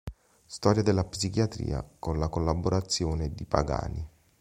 [0.47, 4.09] Storia della psichiatria", con la collaborazione di Pagani.